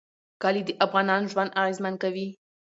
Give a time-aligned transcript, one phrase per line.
[0.41, 2.27] کلي د افغانانو ژوند اغېزمن کوي.